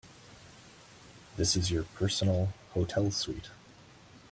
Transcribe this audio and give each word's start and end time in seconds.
This 1.37 1.55
is 1.55 1.69
your 1.69 1.83
personal 1.83 2.51
hotel 2.73 3.11
suite. 3.11 3.51